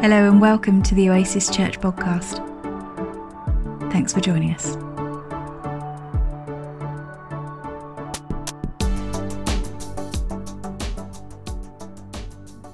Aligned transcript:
Hello 0.00 0.30
and 0.30 0.40
welcome 0.40 0.80
to 0.84 0.94
the 0.94 1.10
Oasis 1.10 1.50
Church 1.50 1.80
podcast. 1.80 2.38
Thanks 3.90 4.12
for 4.12 4.20
joining 4.20 4.54
us. 4.54 4.76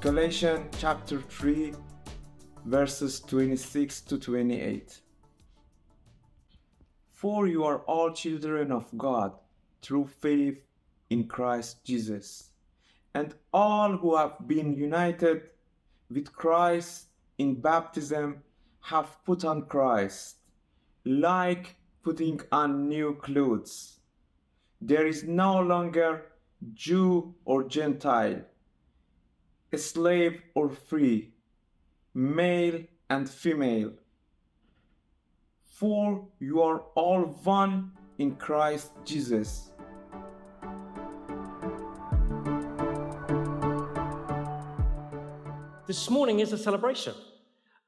Galatians 0.00 0.66
chapter 0.78 1.18
3, 1.18 1.72
verses 2.66 3.20
26 3.20 4.02
to 4.02 4.18
28. 4.18 5.00
For 7.08 7.46
you 7.48 7.64
are 7.64 7.78
all 7.86 8.12
children 8.12 8.70
of 8.70 8.86
God 8.98 9.32
through 9.80 10.08
faith 10.08 10.58
in 11.08 11.26
Christ 11.26 11.82
Jesus. 11.84 12.50
And 13.14 13.34
all 13.50 13.96
who 13.96 14.14
have 14.14 14.46
been 14.46 14.74
united 14.74 15.44
with 16.10 16.30
Christ 16.30 17.06
in 17.38 17.60
baptism 17.60 18.42
have 18.80 19.16
put 19.24 19.44
on 19.44 19.66
Christ, 19.66 20.36
like 21.04 21.76
putting 22.02 22.40
on 22.52 22.88
new 22.88 23.14
clothes. 23.14 23.98
There 24.80 25.06
is 25.06 25.24
no 25.24 25.60
longer 25.60 26.26
Jew 26.74 27.34
or 27.44 27.64
Gentile, 27.64 28.42
slave 29.74 30.40
or 30.54 30.68
free, 30.68 31.32
male 32.14 32.84
and 33.10 33.28
female. 33.28 33.92
For 35.64 36.28
you 36.38 36.62
are 36.62 36.80
all 36.94 37.22
one 37.42 37.92
in 38.18 38.36
Christ 38.36 38.92
Jesus. 39.04 39.70
This 45.94 46.10
morning 46.10 46.40
is 46.40 46.52
a 46.52 46.58
celebration. 46.58 47.14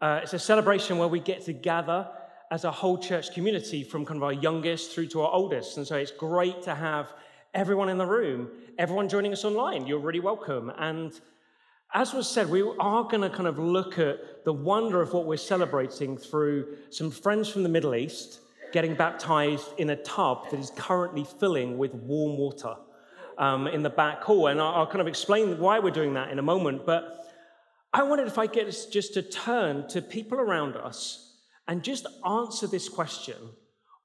Uh, 0.00 0.20
it's 0.22 0.32
a 0.32 0.38
celebration 0.38 0.96
where 0.96 1.08
we 1.08 1.18
get 1.18 1.44
to 1.46 1.52
gather 1.52 2.08
as 2.52 2.62
a 2.62 2.70
whole 2.70 2.98
church 2.98 3.34
community 3.34 3.82
from 3.82 4.04
kind 4.06 4.16
of 4.16 4.22
our 4.22 4.32
youngest 4.32 4.92
through 4.92 5.08
to 5.08 5.22
our 5.22 5.32
oldest. 5.32 5.76
And 5.76 5.84
so 5.84 5.96
it's 5.96 6.12
great 6.12 6.62
to 6.62 6.74
have 6.76 7.12
everyone 7.52 7.88
in 7.88 7.98
the 7.98 8.06
room, 8.06 8.48
everyone 8.78 9.08
joining 9.08 9.32
us 9.32 9.44
online. 9.44 9.88
You're 9.88 9.98
really 9.98 10.20
welcome. 10.20 10.70
And 10.78 11.20
as 11.94 12.14
was 12.14 12.28
said, 12.28 12.48
we 12.48 12.62
are 12.62 13.02
going 13.02 13.22
to 13.22 13.28
kind 13.28 13.48
of 13.48 13.58
look 13.58 13.98
at 13.98 14.44
the 14.44 14.52
wonder 14.52 15.02
of 15.02 15.12
what 15.12 15.26
we're 15.26 15.36
celebrating 15.36 16.16
through 16.16 16.76
some 16.90 17.10
friends 17.10 17.48
from 17.48 17.64
the 17.64 17.68
Middle 17.68 17.96
East 17.96 18.38
getting 18.72 18.94
baptized 18.94 19.66
in 19.78 19.90
a 19.90 19.96
tub 19.96 20.48
that 20.52 20.60
is 20.60 20.70
currently 20.76 21.24
filling 21.40 21.76
with 21.76 21.92
warm 21.92 22.38
water 22.38 22.76
um, 23.36 23.66
in 23.66 23.82
the 23.82 23.90
back 23.90 24.22
hall. 24.22 24.46
And 24.46 24.60
I'll, 24.60 24.74
I'll 24.76 24.86
kind 24.86 25.00
of 25.00 25.08
explain 25.08 25.58
why 25.58 25.80
we're 25.80 25.90
doing 25.90 26.14
that 26.14 26.30
in 26.30 26.38
a 26.38 26.42
moment. 26.42 26.86
But 26.86 27.25
I 27.96 28.02
wondered 28.02 28.26
if 28.28 28.36
I 28.36 28.46
get 28.46 28.66
us 28.66 28.84
just 28.84 29.14
to 29.14 29.22
turn 29.22 29.88
to 29.88 30.02
people 30.02 30.38
around 30.38 30.76
us 30.76 31.38
and 31.66 31.82
just 31.82 32.06
answer 32.28 32.66
this 32.66 32.90
question 32.90 33.36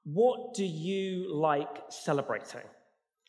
What 0.04 0.54
do 0.54 0.64
you 0.64 1.30
like 1.34 1.76
celebrating? 1.90 2.62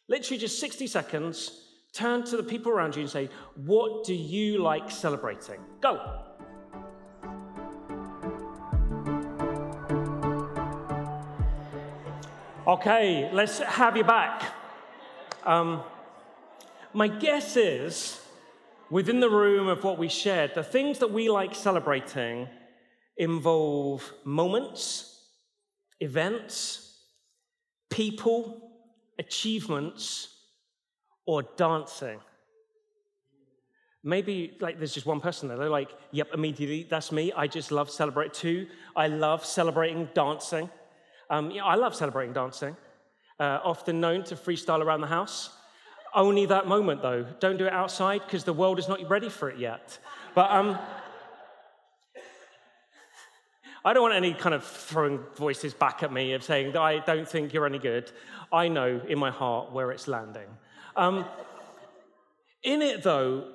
Literally 0.08 0.38
just 0.38 0.62
60 0.62 0.88
seconds. 0.88 1.68
Turn 1.92 2.24
to 2.24 2.38
the 2.38 2.44
people 2.44 2.72
around 2.72 2.96
you 2.96 3.02
and 3.02 3.10
say, 3.10 3.30
What 3.56 4.06
do 4.06 4.14
you 4.14 4.64
like 4.64 4.90
celebrating? 4.90 5.60
Go. 5.82 6.00
Okay, 12.66 13.30
let's 13.34 13.60
have 13.60 13.98
you 13.98 14.06
back. 14.06 14.44
Um, 15.44 15.84
my 16.94 17.10
guess 17.10 17.58
is 17.58 18.23
within 18.94 19.20
the 19.20 19.30
room 19.30 19.68
of 19.68 19.84
what 19.84 19.98
we 19.98 20.08
shared, 20.08 20.54
the 20.54 20.64
things 20.64 21.00
that 21.00 21.12
we 21.12 21.28
like 21.28 21.56
celebrating 21.56 22.48
involve 23.18 24.14
moments, 24.24 25.20
events, 26.00 27.00
people, 27.90 28.72
achievements, 29.18 30.30
or 31.26 31.42
dancing. 31.58 32.20
Maybe 34.04 34.58
like 34.60 34.78
there's 34.78 34.94
just 34.94 35.08
one 35.08 35.22
person 35.22 35.48
there. 35.48 35.58
They're 35.58 35.70
like, 35.70 35.90
yep, 36.12 36.28
immediately, 36.32 36.86
that's 36.88 37.12
me. 37.12 37.32
I 37.36 37.48
just 37.48 37.72
love 37.72 37.90
celebrate 37.90 38.32
too. 38.32 38.68
I 38.96 39.08
love 39.08 39.44
celebrating 39.44 40.08
dancing. 40.14 40.70
Um, 41.32 41.52
I 41.64 41.76
love 41.76 41.96
celebrating 41.96 42.34
dancing. 42.34 42.78
Uh, 43.40 43.58
often 43.64 44.00
known 44.00 44.24
to 44.26 44.36
freestyle 44.36 44.84
around 44.86 45.02
the 45.02 45.08
house. 45.08 45.50
Only 46.16 46.46
that 46.46 46.68
moment, 46.68 47.02
though. 47.02 47.26
Don't 47.40 47.58
do 47.58 47.66
it 47.66 47.74
outside 47.74 48.22
because 48.26 48.44
the 48.44 48.54
world 48.54 48.78
is 48.78 48.88
not 48.88 49.08
ready 49.10 49.30
for 49.30 49.50
it 49.50 49.58
yet. 49.58 49.98
But 50.36 50.52
um, 50.52 50.78
I 53.84 53.94
don't 53.94 54.04
want 54.04 54.14
any 54.14 54.34
kind 54.34 54.54
of 54.54 54.64
throwing 54.64 55.20
voices 55.36 55.74
back 55.74 56.04
at 56.04 56.14
me 56.14 56.34
of 56.34 56.44
saying 56.44 56.74
that 56.74 56.82
I 56.82 57.00
don't 57.00 57.28
think 57.28 57.52
you're 57.52 57.66
any 57.66 57.80
good. 57.80 58.12
I 58.52 58.68
know 58.68 59.02
in 59.08 59.18
my 59.18 59.32
heart 59.32 59.72
where 59.72 59.92
it's 59.92 60.08
landing. 60.08 60.48
Um, 60.96 61.26
in 62.62 62.82
it, 62.82 63.04
though, 63.04 63.50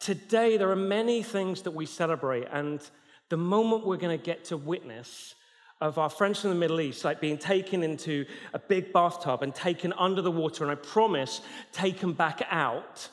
today 0.00 0.56
there 0.56 0.70
are 0.70 0.76
many 0.76 1.22
things 1.22 1.62
that 1.62 1.72
we 1.72 1.86
celebrate, 1.86 2.48
and 2.50 2.80
the 3.28 3.36
moment 3.36 3.86
we're 3.86 3.98
going 3.98 4.18
to 4.18 4.24
get 4.24 4.46
to 4.46 4.56
witness 4.56 5.34
of 5.80 5.98
our 5.98 6.10
friends 6.10 6.40
from 6.40 6.50
the 6.50 6.56
Middle 6.56 6.80
East, 6.80 7.04
like 7.04 7.20
being 7.20 7.38
taken 7.38 7.82
into 7.82 8.24
a 8.52 8.58
big 8.58 8.92
bathtub 8.92 9.42
and 9.42 9.54
taken 9.54 9.92
under 9.94 10.20
the 10.22 10.30
water, 10.30 10.64
and 10.64 10.70
I 10.72 10.74
promise, 10.74 11.40
taken 11.72 12.12
back 12.12 12.42
out, 12.50 13.08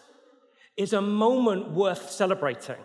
is 0.75 0.93
a 0.93 1.01
moment 1.01 1.71
worth 1.71 2.09
celebrating. 2.09 2.77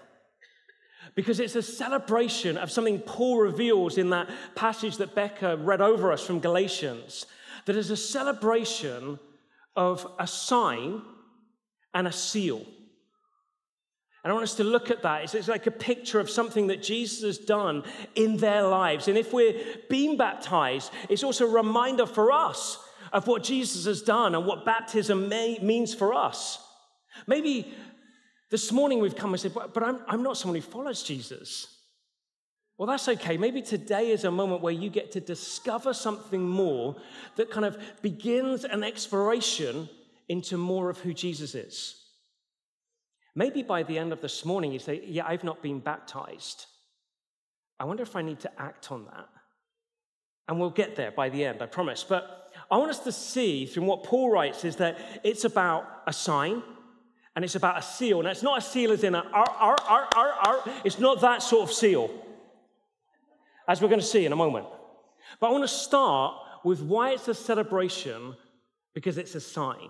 Because 1.14 1.40
it's 1.40 1.56
a 1.56 1.62
celebration 1.62 2.56
of 2.56 2.70
something 2.70 3.00
Paul 3.00 3.38
reveals 3.38 3.98
in 3.98 4.10
that 4.10 4.30
passage 4.54 4.98
that 4.98 5.14
Becca 5.14 5.56
read 5.56 5.80
over 5.80 6.12
us 6.12 6.24
from 6.24 6.40
Galatians, 6.40 7.26
that 7.64 7.74
is 7.76 7.90
a 7.90 7.96
celebration 7.96 9.18
of 9.74 10.06
a 10.18 10.26
sign 10.26 11.02
and 11.94 12.06
a 12.06 12.12
seal. 12.12 12.64
And 14.22 14.30
I 14.30 14.34
want 14.34 14.44
us 14.44 14.56
to 14.56 14.64
look 14.64 14.90
at 14.90 15.02
that. 15.02 15.34
It's, 15.34 15.48
like 15.48 15.66
a 15.66 15.70
picture 15.70 16.20
of 16.20 16.28
something 16.28 16.66
that 16.66 16.82
Jesus 16.82 17.22
has 17.22 17.38
done 17.38 17.84
in 18.14 18.36
their 18.36 18.64
lives. 18.64 19.08
And 19.08 19.16
if 19.16 19.32
we're 19.32 19.54
being 19.88 20.18
baptized, 20.18 20.92
it's 21.08 21.24
also 21.24 21.46
a 21.46 21.50
reminder 21.50 22.04
for 22.04 22.30
us 22.30 22.78
of 23.12 23.26
what 23.26 23.42
Jesus 23.42 23.86
has 23.86 24.02
done 24.02 24.34
and 24.34 24.44
what 24.44 24.64
baptism 24.64 25.28
may, 25.28 25.58
means 25.60 25.94
for 25.94 26.12
us. 26.12 26.62
Maybe 27.26 27.72
this 28.50 28.70
morning 28.70 29.00
we've 29.00 29.16
come 29.16 29.32
and 29.32 29.40
said, 29.40 29.54
but, 29.54 29.72
but 29.72 29.82
I'm, 29.82 30.00
I'm 30.06 30.22
not 30.22 30.36
someone 30.36 30.56
who 30.56 30.66
follows 30.66 31.02
Jesus. 31.02 31.78
Well, 32.76 32.86
that's 32.86 33.08
okay. 33.08 33.36
Maybe 33.36 33.62
today 33.62 34.10
is 34.10 34.24
a 34.24 34.30
moment 34.30 34.62
where 34.62 34.72
you 34.72 34.90
get 34.90 35.12
to 35.12 35.20
discover 35.20 35.92
something 35.92 36.46
more 36.46 36.96
that 37.36 37.50
kind 37.50 37.66
of 37.66 37.78
begins 38.02 38.64
an 38.64 38.82
exploration 38.82 39.88
into 40.28 40.56
more 40.56 40.90
of 40.90 40.98
who 40.98 41.14
Jesus 41.14 41.54
is. 41.54 41.99
Maybe 43.40 43.62
by 43.62 43.82
the 43.84 43.96
end 43.96 44.12
of 44.12 44.20
this 44.20 44.44
morning, 44.44 44.70
you 44.70 44.78
say, 44.78 45.00
Yeah, 45.06 45.26
I've 45.26 45.44
not 45.44 45.62
been 45.62 45.80
baptized. 45.80 46.66
I 47.78 47.84
wonder 47.84 48.02
if 48.02 48.14
I 48.14 48.20
need 48.20 48.40
to 48.40 48.50
act 48.60 48.92
on 48.92 49.06
that. 49.06 49.28
And 50.46 50.60
we'll 50.60 50.68
get 50.82 50.94
there 50.94 51.10
by 51.10 51.30
the 51.30 51.46
end, 51.46 51.62
I 51.62 51.66
promise. 51.66 52.04
But 52.06 52.52
I 52.70 52.76
want 52.76 52.90
us 52.90 52.98
to 52.98 53.12
see 53.12 53.64
from 53.64 53.86
what 53.86 54.04
Paul 54.04 54.30
writes 54.30 54.66
is 54.66 54.76
that 54.76 54.98
it's 55.24 55.44
about 55.44 56.02
a 56.06 56.12
sign 56.12 56.62
and 57.34 57.42
it's 57.42 57.54
about 57.54 57.78
a 57.78 57.82
seal. 57.82 58.22
Now, 58.22 58.28
it's 58.28 58.42
not 58.42 58.58
a 58.58 58.60
seal 58.60 58.92
as 58.92 59.04
in 59.04 59.14
ar, 59.14 59.24
ar, 59.32 59.78
ar, 59.88 60.08
ar, 60.14 60.32
ar. 60.46 60.62
It's 60.84 60.98
not 60.98 61.22
that 61.22 61.42
sort 61.42 61.62
of 61.62 61.74
seal, 61.74 62.10
as 63.66 63.80
we're 63.80 63.88
going 63.88 64.00
to 64.00 64.14
see 64.14 64.26
in 64.26 64.32
a 64.32 64.42
moment. 64.44 64.66
But 65.40 65.46
I 65.46 65.52
want 65.52 65.64
to 65.64 65.76
start 65.88 66.34
with 66.62 66.82
why 66.82 67.12
it's 67.12 67.28
a 67.28 67.34
celebration 67.34 68.36
because 68.92 69.16
it's 69.16 69.34
a 69.34 69.40
sign. 69.40 69.88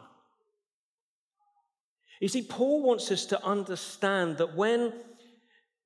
You 2.21 2.29
see, 2.29 2.43
Paul 2.43 2.83
wants 2.83 3.11
us 3.11 3.25
to 3.27 3.45
understand 3.45 4.37
that 4.39 4.55
when 4.55 4.93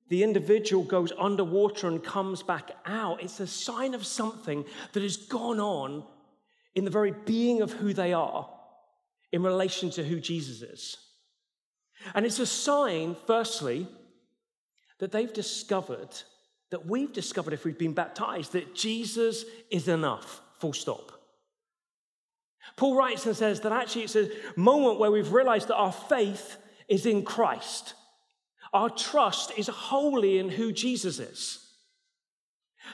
the 0.09 0.21
individual 0.21 0.83
goes 0.83 1.11
underwater 1.17 1.87
and 1.87 2.03
comes 2.03 2.43
back 2.43 2.71
out, 2.85 3.23
it's 3.23 3.39
a 3.39 3.47
sign 3.47 3.93
of 3.93 4.05
something 4.05 4.65
that 4.91 5.01
has 5.01 5.17
gone 5.17 5.59
on 5.59 6.03
in 6.75 6.85
the 6.85 6.91
very 6.91 7.13
being 7.25 7.61
of 7.61 7.71
who 7.71 7.93
they 7.93 8.13
are 8.13 8.49
in 9.31 9.41
relation 9.41 9.89
to 9.91 10.03
who 10.03 10.19
Jesus 10.19 10.61
is. 10.61 10.97
And 12.13 12.25
it's 12.25 12.39
a 12.39 12.45
sign, 12.45 13.15
firstly, 13.25 13.87
that 14.99 15.11
they've 15.11 15.33
discovered, 15.33 16.09
that 16.69 16.85
we've 16.85 17.13
discovered 17.13 17.53
if 17.53 17.63
we've 17.63 17.79
been 17.79 17.93
baptized, 17.93 18.51
that 18.51 18.75
Jesus 18.75 19.45
is 19.71 19.87
enough, 19.87 20.41
full 20.59 20.73
stop. 20.73 21.14
Paul 22.75 22.95
writes 22.95 23.25
and 23.25 23.35
says 23.35 23.61
that 23.61 23.71
actually 23.71 24.03
it's 24.03 24.15
a 24.15 24.29
moment 24.55 24.99
where 24.99 25.11
we've 25.11 25.31
realized 25.31 25.69
that 25.69 25.77
our 25.77 25.91
faith 25.91 26.57
is 26.87 27.05
in 27.05 27.23
Christ. 27.23 27.93
Our 28.73 28.89
trust 28.89 29.51
is 29.57 29.67
wholly 29.67 30.37
in 30.37 30.49
who 30.49 30.71
Jesus 30.71 31.19
is. 31.19 31.61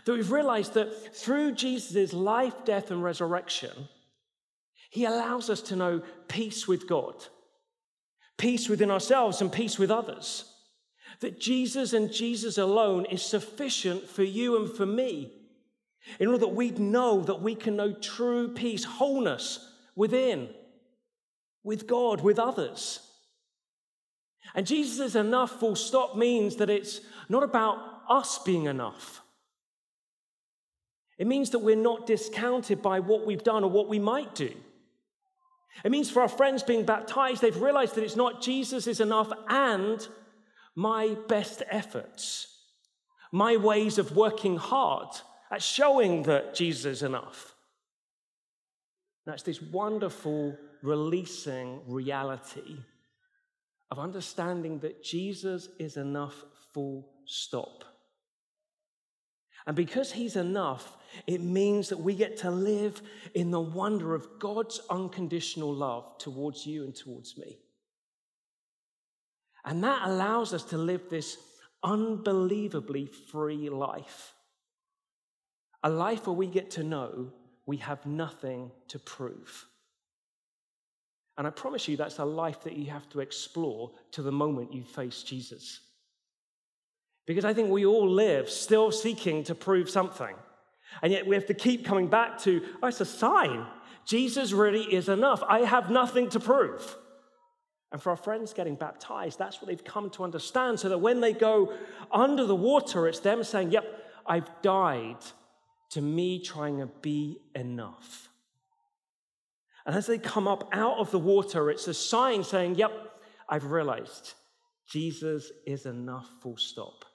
That 0.06 0.14
we've 0.14 0.32
realized 0.32 0.76
that 0.76 1.16
through 1.16 1.54
Jesus' 1.54 2.14
life, 2.14 2.54
death, 2.64 2.92
and 2.92 3.04
resurrection, 3.04 3.72
he 4.90 5.06
allows 5.06 5.50
us 5.50 5.62
to 5.64 5.76
know 5.76 6.02
peace 6.28 6.68
with 6.68 6.88
God, 6.88 7.16
peace 8.38 8.70
within 8.70 8.92
ourselves, 8.92 9.42
and 9.42 9.52
peace 9.52 9.80
with 9.80 9.90
others. 9.90 10.46
that 11.22 11.40
Jesus 11.40 11.94
and 11.94 12.12
Jesus 12.12 12.58
alone 12.58 13.06
is 13.06 13.22
sufficient 13.22 14.08
for 14.08 14.24
you 14.24 14.58
and 14.58 14.72
for 14.76 14.86
me, 14.86 15.32
in 16.20 16.28
order 16.28 16.40
that 16.40 16.50
we'd 16.50 16.80
know 16.80 17.22
that 17.22 17.42
we 17.42 17.56
can 17.56 17.76
know 17.76 17.94
true 17.94 18.54
peace, 18.54 18.84
wholeness 18.84 19.74
within, 19.96 20.50
with 21.64 21.88
God, 21.88 22.22
with 22.22 22.40
others. 22.40 23.00
And 24.56 24.66
Jesus 24.66 25.00
is 25.00 25.16
enough, 25.16 25.60
full 25.60 25.76
stop, 25.76 26.16
means 26.16 26.58
that 26.58 26.70
it's 26.70 27.02
not 27.30 27.44
about 27.44 27.78
us 28.10 28.40
being 28.40 28.66
enough. 28.66 29.22
It 31.18 31.28
means 31.28 31.52
that 31.52 31.60
we're 31.60 31.76
not 31.76 32.08
discounted 32.08 32.82
by 32.82 33.00
what 33.00 33.28
we've 33.28 33.44
done 33.44 33.64
or 33.64 33.70
what 33.70 33.88
we 33.88 34.00
might 34.00 34.34
do. 34.34 34.52
It 35.86 35.92
means 35.92 36.10
for 36.10 36.22
our 36.22 36.28
friends 36.28 36.64
being 36.64 36.84
baptized, 36.84 37.42
they've 37.42 37.62
realized 37.62 37.96
that 37.96 38.04
it's 38.04 38.16
not 38.16 38.42
Jesus 38.42 38.88
is 38.88 39.00
enough 39.00 39.32
and 39.48 40.06
my 40.76 41.16
best 41.28 41.64
efforts, 41.70 42.48
my 43.32 43.56
ways 43.56 43.98
of 43.98 44.16
working 44.16 44.58
hard 44.58 45.10
at 45.52 45.62
showing 45.62 46.24
that 46.24 46.56
Jesus 46.56 46.86
is 46.86 47.04
enough. 47.04 47.54
That's 49.26 49.44
this 49.44 49.62
wonderful 49.62 50.58
releasing 50.82 51.82
reality 51.88 52.78
of 53.92 54.00
understanding 54.00 54.80
that 54.80 55.04
Jesus 55.04 55.70
is 55.78 55.98
enough, 55.98 56.46
full 56.74 57.10
stop. 57.26 57.84
And 59.68 59.76
because 59.76 60.12
he's 60.12 60.38
enough, 60.38 60.98
it 61.28 61.42
means 61.42 61.90
that 61.90 62.00
we 62.00 62.16
get 62.16 62.38
to 62.38 62.50
live 62.50 63.02
in 63.36 63.52
the 63.52 63.60
wonder 63.60 64.16
of 64.16 64.40
God's 64.40 64.82
unconditional 64.90 65.72
love 65.72 66.18
towards 66.18 66.66
you 66.66 66.84
and 66.84 66.96
towards 66.96 67.38
me. 67.38 67.60
And 69.64 69.84
that 69.84 70.08
allows 70.08 70.54
us 70.54 70.64
to 70.66 70.78
live 70.78 71.10
this 71.10 71.38
unbelievably 71.84 73.06
free 73.06 73.70
life. 73.70 74.34
A 75.84 75.90
life 75.90 76.28
where 76.28 76.36
we 76.36 76.48
get 76.48 76.72
to 76.72 76.84
know 76.84 77.32
we 77.66 77.78
have 77.78 78.06
nothing 78.06 78.72
to 78.90 79.00
prove. 79.00 79.66
And 81.38 81.48
I 81.48 81.50
promise 81.50 81.88
you, 81.88 81.98
that's 81.98 82.20
a 82.20 82.26
life 82.26 82.62
that 82.64 82.76
you 82.76 82.92
have 82.92 83.10
to 83.10 83.20
explore 83.20 83.92
to 84.12 84.22
the 84.22 84.32
moment 84.32 84.74
you 84.74 84.84
face 84.84 85.24
Jesus. 85.24 85.80
Because 87.26 87.46
I 87.46 87.54
think 87.54 87.70
we 87.70 87.86
all 87.86 88.10
live 88.10 88.50
still 88.50 88.92
seeking 88.92 89.44
to 89.46 89.56
prove 89.56 89.90
something. 89.90 90.36
And 91.02 91.12
yet 91.12 91.26
we 91.26 91.36
have 91.36 91.46
to 91.48 91.54
keep 91.54 91.86
coming 91.86 92.08
back 92.08 92.40
to, 92.40 92.62
oh, 92.84 92.88
it's 92.88 93.02
a 93.02 93.06
sign. 93.06 93.66
Jesus 94.06 94.52
really 94.52 94.84
is 94.84 95.08
enough. 95.08 95.42
I 95.48 95.60
have 95.60 95.90
nothing 95.90 96.30
to 96.30 96.40
prove. 96.40 96.98
And 97.92 98.02
for 98.02 98.10
our 98.10 98.18
friends 98.18 98.54
getting 98.54 98.76
baptized, 98.76 99.38
that's 99.40 99.62
what 99.62 99.68
they've 99.68 99.84
come 99.84 100.10
to 100.12 100.24
understand. 100.24 100.80
So 100.80 100.90
that 100.90 100.98
when 100.98 101.22
they 101.22 101.34
go 101.34 101.74
under 102.12 102.46
the 102.46 102.56
water, 102.56 103.08
it's 103.08 103.20
them 103.20 103.44
saying, 103.44 103.72
Yep, 103.72 103.86
I've 104.26 104.50
died 104.62 105.18
to 105.92 106.02
me 106.02 106.42
trying 106.42 106.80
to 106.80 106.88
be 107.02 107.40
enough. 107.56 108.30
And 109.86 109.96
as 109.96 110.08
they 110.08 110.18
come 110.18 110.48
up 110.48 110.70
out 110.74 110.98
of 110.98 111.12
the 111.12 111.20
water, 111.20 111.70
it's 111.70 111.88
a 111.88 111.94
sign 111.94 112.44
saying, 112.44 112.76
Yep, 112.76 112.92
I've 113.50 113.66
realized 113.66 114.34
Jesus 114.88 115.52
is 115.66 115.86
enough, 115.86 116.28
full 116.42 116.58
stop. 116.58 117.06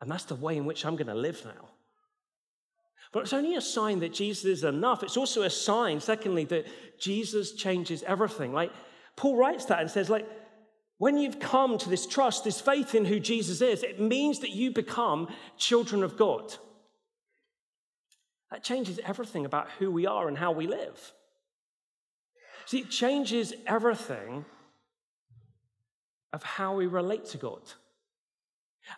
And 0.00 0.10
that's 0.10 0.24
the 0.24 0.34
way 0.34 0.56
in 0.56 0.64
which 0.64 0.84
I'm 0.84 0.96
going 0.96 1.08
to 1.08 1.14
live 1.14 1.44
now. 1.44 1.68
But 3.12 3.24
it's 3.24 3.32
only 3.32 3.56
a 3.56 3.60
sign 3.60 4.00
that 4.00 4.14
Jesus 4.14 4.44
is 4.44 4.64
enough. 4.64 5.02
It's 5.02 5.16
also 5.16 5.42
a 5.42 5.50
sign, 5.50 6.00
secondly, 6.00 6.44
that 6.46 6.66
Jesus 6.98 7.52
changes 7.52 8.02
everything. 8.04 8.52
Like 8.52 8.72
Paul 9.16 9.36
writes 9.36 9.66
that 9.66 9.80
and 9.80 9.90
says, 9.90 10.08
like, 10.08 10.28
when 10.98 11.18
you've 11.18 11.40
come 11.40 11.76
to 11.78 11.88
this 11.88 12.06
trust, 12.06 12.44
this 12.44 12.60
faith 12.60 12.94
in 12.94 13.04
who 13.04 13.18
Jesus 13.18 13.62
is, 13.62 13.82
it 13.82 14.00
means 14.00 14.40
that 14.40 14.50
you 14.50 14.70
become 14.70 15.28
children 15.56 16.02
of 16.02 16.16
God. 16.16 16.54
That 18.50 18.64
changes 18.64 18.98
everything 19.04 19.44
about 19.44 19.68
who 19.78 19.90
we 19.90 20.06
are 20.06 20.28
and 20.28 20.36
how 20.36 20.52
we 20.52 20.66
live. 20.66 21.12
See, 22.66 22.80
it 22.80 22.90
changes 22.90 23.52
everything 23.66 24.44
of 26.32 26.42
how 26.42 26.76
we 26.76 26.86
relate 26.86 27.26
to 27.26 27.38
God. 27.38 27.60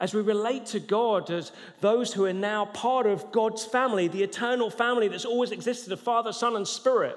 As 0.00 0.14
we 0.14 0.22
relate 0.22 0.66
to 0.66 0.80
God 0.80 1.30
as 1.30 1.52
those 1.80 2.12
who 2.12 2.24
are 2.24 2.32
now 2.32 2.66
part 2.66 3.06
of 3.06 3.30
God's 3.32 3.64
family, 3.64 4.08
the 4.08 4.22
eternal 4.22 4.70
family 4.70 5.08
that's 5.08 5.24
always 5.24 5.50
existed 5.50 5.92
of 5.92 6.00
Father, 6.00 6.32
Son, 6.32 6.56
and 6.56 6.66
Spirit, 6.66 7.16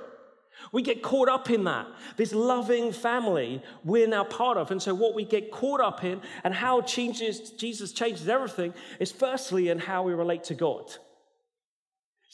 we 0.71 0.81
get 0.81 1.01
caught 1.01 1.29
up 1.29 1.49
in 1.49 1.65
that. 1.65 1.87
This 2.17 2.33
loving 2.33 2.91
family 2.91 3.61
we're 3.83 4.07
now 4.07 4.23
part 4.23 4.57
of. 4.57 4.71
And 4.71 4.81
so, 4.81 4.93
what 4.93 5.13
we 5.13 5.23
get 5.23 5.51
caught 5.51 5.81
up 5.81 6.03
in 6.03 6.21
and 6.43 6.53
how 6.53 6.81
changes, 6.81 7.51
Jesus 7.51 7.91
changes 7.91 8.27
everything 8.27 8.73
is 8.99 9.11
firstly 9.11 9.69
in 9.69 9.79
how 9.79 10.03
we 10.03 10.13
relate 10.13 10.45
to 10.45 10.53
God, 10.53 10.95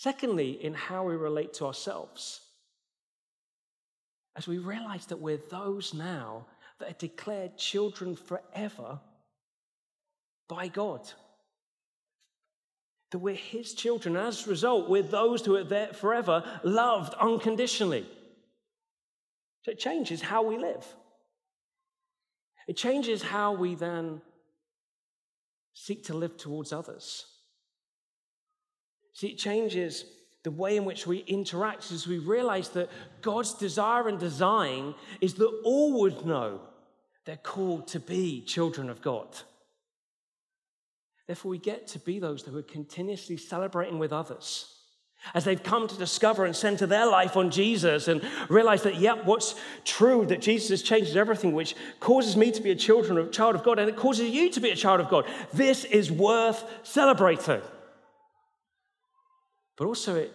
secondly, 0.01 0.57
in 0.65 0.74
how 0.74 1.03
we 1.03 1.15
relate 1.15 1.53
to 1.53 1.63
ourselves. 1.68 2.42
As 4.36 4.48
we 4.48 4.57
realize 4.57 5.06
that 5.07 5.21
we're 5.21 5.44
those 5.51 5.94
now 5.94 6.48
that 6.80 6.89
are 6.89 7.07
declared 7.07 7.56
children 7.56 8.15
forever 8.15 9.00
by 10.50 10.69
God. 10.69 11.07
That 13.12 13.19
we're 13.19 13.36
His 13.36 13.75
children. 13.75 14.18
As 14.18 14.48
a 14.48 14.50
result, 14.50 14.89
we're 14.89 15.03
those 15.03 15.45
who 15.45 15.56
are 15.56 15.63
there 15.63 15.94
forever, 15.94 16.44
loved 16.63 17.13
unconditionally. 17.13 18.07
So 19.65 19.71
it 19.74 19.77
changes 19.77 20.19
how 20.19 20.42
we 20.42 20.57
live. 20.57 20.83
It 22.68 22.75
changes 22.75 23.21
how 23.21 23.53
we 23.53 23.75
then 23.75 24.24
seek 25.74 26.06
to 26.06 26.15
live 26.15 26.38
towards 26.38 26.74
others. 26.74 27.27
See, 29.21 29.27
it 29.27 29.38
changes 29.38 30.06
the 30.41 30.50
way 30.50 30.77
in 30.77 30.83
which 30.83 31.06
we 31.06 31.19
interact 31.19 31.91
as 31.91 32.07
we 32.07 32.18
realize 32.18 32.69
that 32.69 32.89
God's 33.21 33.53
desire 33.53 34.07
and 34.07 34.18
design 34.18 34.95
is 35.21 35.35
that 35.35 35.62
all 35.63 36.01
would 36.01 36.25
know 36.25 36.59
they're 37.25 37.35
called 37.38 37.88
to 37.89 38.00
be 38.00 38.41
children 38.41 38.89
of 38.89 39.03
God. 39.03 39.27
Therefore, 41.27 41.51
we 41.51 41.59
get 41.59 41.85
to 41.89 42.00
be 42.00 42.18
those 42.18 42.41
who 42.41 42.57
are 42.57 42.63
continuously 42.63 43.38
celebrating 43.38 44.00
with 44.00 44.12
others 44.12 44.75
as 45.35 45.45
they've 45.45 45.62
come 45.62 45.88
to 45.88 45.97
discover 46.00 46.45
and 46.45 46.56
center 46.56 46.88
their 46.88 47.06
life 47.06 47.38
on 47.38 47.51
Jesus 47.51 48.07
and 48.07 48.27
realize 48.50 48.81
that, 48.81 48.95
yep, 48.95 49.25
what's 49.25 49.53
true, 49.85 50.25
that 50.25 50.41
Jesus 50.41 50.81
changes 50.81 51.15
everything, 51.15 51.53
which 51.53 51.75
causes 52.00 52.35
me 52.35 52.50
to 52.50 52.62
be 52.63 52.71
a 52.71 52.75
child 52.75 53.56
of 53.56 53.63
God 53.63 53.77
and 53.77 53.88
it 53.88 53.97
causes 53.97 54.31
you 54.31 54.50
to 54.50 54.59
be 54.59 54.71
a 54.71 54.75
child 54.75 55.00
of 55.00 55.09
God. 55.09 55.25
This 55.53 55.83
is 55.85 56.12
worth 56.12 56.65
celebrating. 56.81 57.62
But 59.81 59.88
also, 59.88 60.13
it 60.13 60.31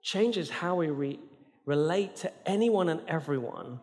changes 0.00 0.48
how 0.48 0.76
we 0.76 0.88
re- 0.88 1.20
relate 1.66 2.16
to 2.16 2.32
anyone 2.48 2.88
and 2.88 3.02
everyone 3.06 3.78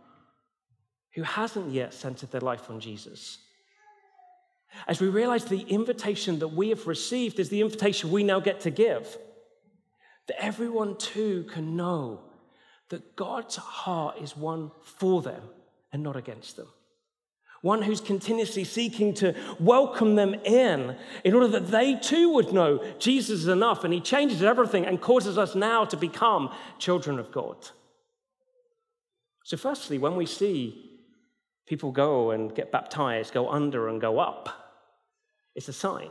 who 1.14 1.22
hasn't 1.22 1.70
yet 1.70 1.94
centered 1.94 2.32
their 2.32 2.42
life 2.42 2.68
on 2.72 2.80
Jesus 2.80 3.38
as 4.88 5.00
we 5.00 5.08
realize 5.08 5.46
the 5.46 5.62
invitation 5.62 6.40
that 6.40 6.50
we 6.50 6.70
have 6.70 6.88
received 6.88 7.40
is 7.40 7.50
the 7.50 7.62
invitation 7.62 8.12
we 8.12 8.24
now 8.24 8.40
get 8.40 8.62
to 8.62 8.72
give, 8.72 9.18
that 10.28 10.44
everyone 10.44 10.98
too 10.98 11.46
can 11.52 11.76
know 11.76 12.22
that 12.90 13.16
God's 13.16 13.56
heart 13.56 14.18
is 14.20 14.36
one 14.36 14.72
for 14.82 15.22
them 15.22 15.44
and 15.92 16.02
not 16.02 16.16
against 16.16 16.56
them. 16.56 16.68
One 17.64 17.82
who's 17.82 18.02
continuously 18.02 18.66
seeking 18.66 19.14
to 19.16 19.34
welcome 19.58 20.16
them 20.16 20.34
in 20.44 20.98
in 21.24 21.34
order 21.34 21.48
that 21.48 21.72
they 21.72 21.96
too 21.96 22.34
would 22.34 22.52
know 22.52 22.84
Jesus 23.00 23.40
is 23.40 23.48
enough 23.48 23.86
and 23.86 23.94
he 23.94 24.02
changes 24.02 24.44
everything 24.44 24.86
and 24.86 25.00
causes 25.00 25.38
us 25.38 25.56
now 25.56 25.86
to 25.86 25.96
become 25.96 26.54
children 26.78 27.20
of 27.20 27.32
God. 27.32 27.56
So, 29.46 29.56
firstly, 29.56 29.98
when 29.98 30.18
we 30.18 30.26
see 30.26 31.00
people 31.66 31.94
go 31.94 32.32
and 32.32 32.54
get 32.54 32.70
baptized, 32.70 33.34
go 33.34 33.50
under 33.50 33.88
and 33.88 34.02
go 34.02 34.20
up, 34.20 34.50
it's 35.56 35.70
a 35.70 35.74
sign. 35.74 36.10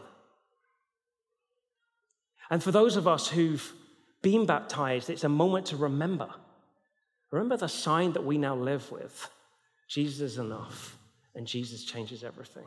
And 2.48 2.62
for 2.62 2.70
those 2.70 2.96
of 2.96 3.06
us 3.06 3.28
who've 3.28 3.74
been 4.22 4.46
baptized, 4.46 5.10
it's 5.10 5.24
a 5.24 5.28
moment 5.28 5.66
to 5.66 5.76
remember. 5.76 6.30
Remember 7.30 7.58
the 7.58 7.68
sign 7.68 8.14
that 8.14 8.24
we 8.24 8.38
now 8.38 8.56
live 8.56 8.90
with 8.90 9.28
Jesus 9.86 10.32
is 10.32 10.38
enough, 10.38 10.96
and 11.34 11.46
Jesus 11.46 11.84
changes 11.84 12.24
everything. 12.24 12.66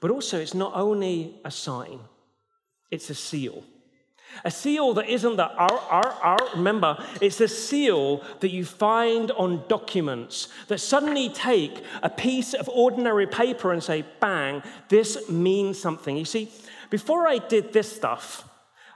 But 0.00 0.10
also, 0.10 0.38
it's 0.38 0.54
not 0.54 0.72
only 0.74 1.40
a 1.44 1.50
sign, 1.50 2.00
it's 2.90 3.10
a 3.10 3.14
seal. 3.14 3.64
A 4.44 4.50
seal 4.50 4.94
that 4.94 5.08
isn't 5.08 5.36
the 5.36 5.48
R, 5.48 5.82
R, 5.90 6.18
R. 6.22 6.38
Remember, 6.54 7.04
it's 7.20 7.40
a 7.40 7.48
seal 7.48 8.22
that 8.38 8.50
you 8.50 8.64
find 8.64 9.32
on 9.32 9.64
documents 9.68 10.48
that 10.68 10.78
suddenly 10.78 11.28
take 11.28 11.82
a 12.02 12.08
piece 12.08 12.54
of 12.54 12.68
ordinary 12.68 13.26
paper 13.26 13.72
and 13.72 13.82
say, 13.82 14.04
bang, 14.20 14.62
this 14.88 15.28
means 15.28 15.80
something. 15.80 16.16
You 16.16 16.24
see, 16.24 16.48
before 16.90 17.26
I 17.26 17.38
did 17.38 17.72
this 17.72 17.90
stuff, 17.90 18.48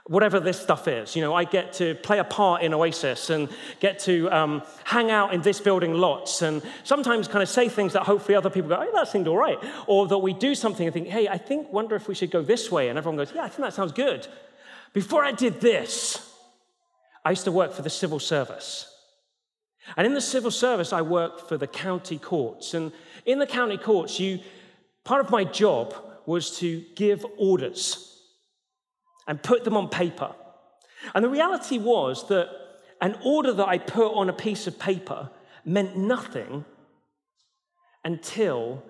whatever 0.07 0.39
this 0.39 0.59
stuff 0.59 0.87
is. 0.87 1.15
You 1.15 1.23
know, 1.23 1.33
I 1.33 1.45
get 1.45 1.73
to 1.73 1.95
play 1.95 2.19
a 2.19 2.23
part 2.23 2.61
in 2.61 2.73
Oasis 2.73 3.31
and 3.31 3.49
get 3.79 3.99
to 3.99 4.29
um, 4.29 4.61
hang 4.83 5.09
out 5.09 5.33
in 5.33 5.41
this 5.41 5.59
building 5.59 5.95
lots 5.95 6.43
and 6.43 6.61
sometimes 6.83 7.27
kind 7.27 7.41
of 7.41 7.49
say 7.49 7.69
things 7.69 7.93
that 7.93 8.03
hopefully 8.03 8.35
other 8.35 8.51
people 8.51 8.69
go, 8.69 8.75
oh, 8.79 8.91
that 8.93 9.07
seemed 9.07 9.27
all 9.27 9.37
right. 9.37 9.57
Or 9.87 10.07
that 10.07 10.19
we 10.19 10.33
do 10.33 10.53
something 10.53 10.85
and 10.85 10.93
think, 10.93 11.07
hey, 11.07 11.27
I 11.27 11.39
think, 11.39 11.73
wonder 11.73 11.95
if 11.95 12.07
we 12.07 12.13
should 12.13 12.29
go 12.29 12.43
this 12.43 12.71
way. 12.71 12.89
And 12.89 12.97
everyone 12.99 13.17
goes, 13.17 13.33
yeah, 13.33 13.43
I 13.43 13.49
think 13.49 13.61
that 13.61 13.73
sounds 13.73 13.93
good. 13.93 14.27
Before 14.93 15.25
I 15.25 15.31
did 15.31 15.59
this, 15.59 16.31
I 17.23 17.31
used 17.31 17.45
to 17.45 17.51
work 17.51 17.73
for 17.73 17.81
the 17.81 17.89
civil 17.89 18.19
service. 18.19 18.91
And 19.97 20.05
in 20.05 20.13
the 20.13 20.21
civil 20.21 20.51
service, 20.51 20.93
I 20.93 21.01
worked 21.01 21.47
for 21.49 21.57
the 21.57 21.67
county 21.67 22.19
courts. 22.19 22.75
And 22.75 22.91
in 23.25 23.39
the 23.39 23.47
county 23.47 23.77
courts, 23.77 24.19
you, 24.19 24.39
part 25.03 25.25
of 25.25 25.31
my 25.31 25.43
job 25.43 25.95
was 26.27 26.57
to 26.59 26.83
give 26.95 27.25
orders 27.37 28.14
and 29.27 29.41
put 29.41 29.63
them 29.63 29.75
on 29.77 29.89
paper. 29.89 30.33
And 31.13 31.23
the 31.23 31.29
reality 31.29 31.77
was 31.77 32.27
that 32.29 32.49
an 33.01 33.17
order 33.23 33.53
that 33.53 33.67
I 33.67 33.77
put 33.77 34.13
on 34.13 34.29
a 34.29 34.33
piece 34.33 34.67
of 34.67 34.79
paper 34.79 35.29
meant 35.63 35.97
nothing 35.97 36.65
until 38.03 38.83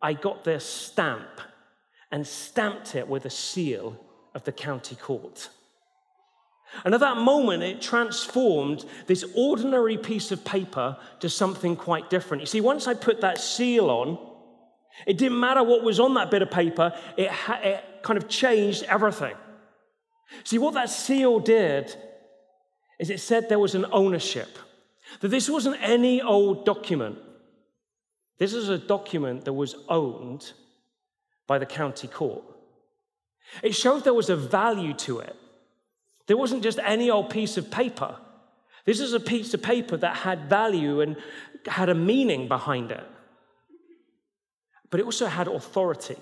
I 0.00 0.12
got 0.12 0.44
their 0.44 0.60
stamp 0.60 1.40
and 2.10 2.26
stamped 2.26 2.94
it 2.94 3.08
with 3.08 3.24
a 3.24 3.30
seal 3.30 3.98
of 4.34 4.44
the 4.44 4.52
county 4.52 4.94
court. 4.94 5.48
And 6.84 6.94
at 6.94 7.00
that 7.00 7.16
moment, 7.16 7.62
it 7.62 7.80
transformed 7.80 8.84
this 9.06 9.24
ordinary 9.34 9.96
piece 9.96 10.30
of 10.30 10.44
paper 10.44 10.98
to 11.20 11.28
something 11.28 11.76
quite 11.76 12.10
different. 12.10 12.42
You 12.42 12.46
see, 12.46 12.60
once 12.60 12.86
I 12.86 12.94
put 12.94 13.22
that 13.22 13.38
seal 13.38 13.90
on, 13.90 14.18
it 15.06 15.16
didn't 15.16 15.40
matter 15.40 15.62
what 15.62 15.82
was 15.82 15.98
on 15.98 16.14
that 16.14 16.30
bit 16.30 16.42
of 16.42 16.50
paper, 16.50 16.92
it, 17.16 17.30
ha- 17.30 17.60
it 17.62 17.84
kind 18.02 18.18
of 18.18 18.28
changed 18.28 18.82
everything. 18.84 19.34
See, 20.44 20.58
what 20.58 20.74
that 20.74 20.90
seal 20.90 21.40
did 21.40 21.94
is 22.98 23.10
it 23.10 23.20
said 23.20 23.48
there 23.48 23.58
was 23.58 23.74
an 23.74 23.86
ownership, 23.92 24.58
that 25.20 25.28
this 25.28 25.48
wasn't 25.48 25.76
any 25.80 26.20
old 26.20 26.66
document. 26.66 27.18
This 28.38 28.52
was 28.52 28.68
a 28.68 28.78
document 28.78 29.44
that 29.44 29.52
was 29.52 29.74
owned 29.88 30.52
by 31.46 31.58
the 31.58 31.66
county 31.66 32.08
court. 32.08 32.44
It 33.62 33.74
showed 33.74 34.04
there 34.04 34.14
was 34.14 34.30
a 34.30 34.36
value 34.36 34.94
to 34.94 35.20
it. 35.20 35.34
There 36.26 36.36
wasn't 36.36 36.62
just 36.62 36.78
any 36.84 37.10
old 37.10 37.30
piece 37.30 37.56
of 37.56 37.70
paper. 37.70 38.16
This 38.84 39.00
is 39.00 39.14
a 39.14 39.20
piece 39.20 39.54
of 39.54 39.62
paper 39.62 39.96
that 39.96 40.16
had 40.16 40.48
value 40.48 41.00
and 41.00 41.16
had 41.66 41.88
a 41.88 41.94
meaning 41.94 42.48
behind 42.48 42.92
it. 42.92 43.04
But 44.90 45.00
it 45.00 45.06
also 45.06 45.26
had 45.26 45.48
authority. 45.48 46.16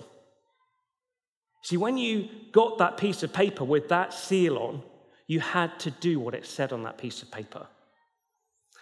See, 1.61 1.77
when 1.77 1.97
you 1.97 2.29
got 2.51 2.77
that 2.77 2.97
piece 2.97 3.23
of 3.23 3.33
paper 3.33 3.63
with 3.63 3.89
that 3.89 4.13
seal 4.13 4.57
on, 4.57 4.83
you 5.27 5.39
had 5.39 5.77
to 5.79 5.91
do 5.91 6.19
what 6.19 6.33
it 6.33 6.45
said 6.45 6.71
on 6.71 6.83
that 6.83 6.97
piece 6.97 7.21
of 7.21 7.31
paper. 7.31 7.67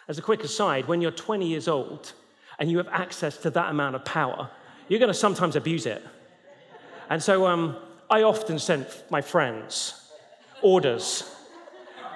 As 0.08 0.20
a 0.20 0.22
quick 0.22 0.44
aside, 0.44 0.88
when 0.88 1.02
you're 1.02 1.12
20 1.12 1.48
years 1.48 1.68
old 1.68 2.14
and 2.60 2.70
you 2.70 2.78
have 2.78 2.88
access 2.90 3.38
to 3.38 3.50
that 3.52 3.72
amount 3.72 3.96
of 3.96 4.06
power, 4.06 4.50
you're 4.88 5.00
going 5.00 5.12
to 5.12 5.18
sometimes 5.18 5.56
abuse 5.56 5.88
it. 5.88 6.04
And 7.10 7.22
so 7.22 7.48
um, 7.48 7.78
I 8.10 8.22
often 8.22 8.60
sent 8.60 9.04
my 9.10 9.22
friends 9.22 10.12
orders 10.62 11.36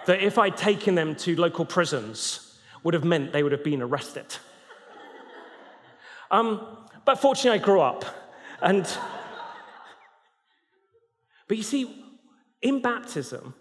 that 0.05 0.21
if 0.21 0.37
I'd 0.37 0.57
taken 0.57 0.95
them 0.95 1.15
to 1.15 1.35
local 1.35 1.65
prisons, 1.65 2.57
would 2.83 2.93
have 2.93 3.03
meant 3.03 3.33
they 3.33 3.43
would 3.43 3.51
have 3.51 3.63
been 3.63 3.81
arrested. 3.81 4.25
Um, 6.31 6.87
but 7.05 7.19
fortunately, 7.19 7.59
I 7.59 7.63
grew 7.63 7.81
up 7.81 8.05
and 8.61 8.87
but 11.49 11.57
you 11.57 11.63
see, 11.63 12.05
in 12.61 12.81
baptism, 12.81 13.55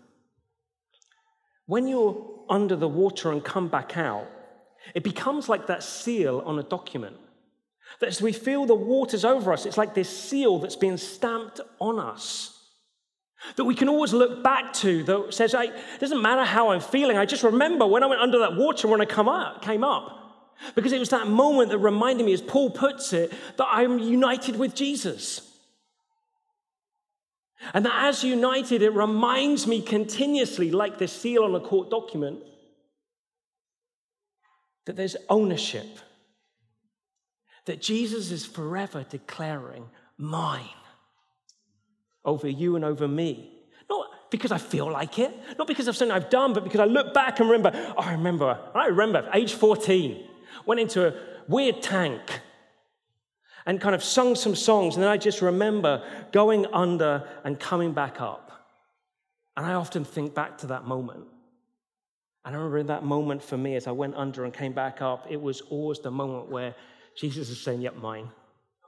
when 1.66 1.88
you're 1.88 2.44
under 2.48 2.76
the 2.76 2.88
water 2.88 3.32
and 3.32 3.42
come 3.42 3.68
back 3.68 3.96
out, 3.96 4.28
it 4.94 5.02
becomes 5.02 5.48
like 5.48 5.66
that 5.66 5.82
seal 5.82 6.40
on 6.46 6.58
a 6.58 6.62
document. 6.62 7.16
That 8.00 8.08
as 8.08 8.20
we 8.20 8.32
feel 8.32 8.66
the 8.66 8.74
waters 8.74 9.24
over 9.24 9.52
us, 9.52 9.64
it's 9.64 9.78
like 9.78 9.94
this 9.94 10.10
seal 10.10 10.58
that's 10.58 10.76
been 10.76 10.98
stamped 10.98 11.60
on 11.80 11.98
us. 11.98 12.54
That 13.56 13.64
we 13.64 13.74
can 13.74 13.88
always 13.88 14.12
look 14.12 14.42
back 14.44 14.74
to 14.74 15.02
that 15.04 15.32
says, 15.32 15.54
it 15.54 15.72
doesn't 15.98 16.20
matter 16.20 16.44
how 16.44 16.70
I'm 16.70 16.80
feeling. 16.80 17.16
I 17.16 17.24
just 17.24 17.42
remember 17.42 17.86
when 17.86 18.02
I 18.02 18.06
went 18.06 18.20
under 18.20 18.40
that 18.40 18.56
water 18.56 18.88
when 18.88 19.00
I 19.00 19.06
come 19.06 19.28
up, 19.28 19.62
came 19.62 19.82
up. 19.82 20.14
Because 20.74 20.92
it 20.92 20.98
was 20.98 21.10
that 21.10 21.26
moment 21.26 21.70
that 21.70 21.78
reminded 21.78 22.26
me, 22.26 22.34
as 22.34 22.42
Paul 22.42 22.70
puts 22.70 23.12
it, 23.14 23.32
that 23.56 23.66
I'm 23.70 23.98
united 23.98 24.56
with 24.56 24.74
Jesus. 24.74 25.47
And 27.74 27.84
that 27.84 28.06
as 28.06 28.24
united, 28.24 28.82
it 28.82 28.94
reminds 28.94 29.66
me 29.66 29.82
continuously, 29.82 30.70
like 30.70 30.98
the 30.98 31.08
seal 31.08 31.44
on 31.44 31.54
a 31.54 31.60
court 31.60 31.90
document, 31.90 32.40
that 34.86 34.96
there's 34.96 35.16
ownership. 35.28 35.86
That 37.66 37.82
Jesus 37.82 38.30
is 38.30 38.46
forever 38.46 39.04
declaring 39.08 39.84
mine 40.16 40.64
over 42.24 42.48
you 42.48 42.76
and 42.76 42.84
over 42.84 43.06
me. 43.06 43.52
Not 43.90 44.30
because 44.30 44.52
I 44.52 44.58
feel 44.58 44.90
like 44.90 45.18
it, 45.18 45.34
not 45.58 45.66
because 45.66 45.88
of 45.88 45.96
something 45.96 46.14
I've 46.14 46.30
done, 46.30 46.52
but 46.52 46.64
because 46.64 46.80
I 46.80 46.84
look 46.84 47.12
back 47.12 47.40
and 47.40 47.50
remember, 47.50 47.72
oh, 47.96 48.02
I 48.02 48.12
remember, 48.12 48.58
I 48.74 48.86
remember, 48.86 49.28
age 49.34 49.54
14, 49.54 50.24
went 50.64 50.80
into 50.80 51.06
a 51.06 51.14
weird 51.48 51.82
tank 51.82 52.20
and 53.68 53.82
kind 53.82 53.94
of 53.94 54.02
sung 54.02 54.34
some 54.34 54.56
songs. 54.56 54.94
And 54.94 55.02
then 55.02 55.10
I 55.10 55.18
just 55.18 55.42
remember 55.42 56.02
going 56.32 56.64
under 56.72 57.28
and 57.44 57.60
coming 57.60 57.92
back 57.92 58.18
up. 58.18 58.50
And 59.58 59.66
I 59.66 59.74
often 59.74 60.06
think 60.06 60.34
back 60.34 60.56
to 60.58 60.68
that 60.68 60.86
moment. 60.86 61.26
And 62.46 62.56
I 62.56 62.58
remember 62.58 62.78
in 62.78 62.86
that 62.86 63.04
moment 63.04 63.42
for 63.42 63.58
me, 63.58 63.76
as 63.76 63.86
I 63.86 63.90
went 63.90 64.14
under 64.14 64.44
and 64.44 64.54
came 64.54 64.72
back 64.72 65.02
up, 65.02 65.26
it 65.28 65.38
was 65.40 65.60
always 65.60 66.00
the 66.00 66.10
moment 66.10 66.48
where 66.48 66.74
Jesus 67.14 67.50
is 67.50 67.60
saying, 67.60 67.82
Yep, 67.82 67.96
mine, 67.96 68.30